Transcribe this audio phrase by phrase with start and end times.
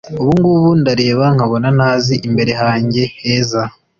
[0.21, 3.61] Ubu ngubu ndareba nkabona ntazi imbere hanjye heza